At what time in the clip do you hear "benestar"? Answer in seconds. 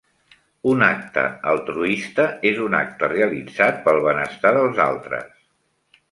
4.07-4.55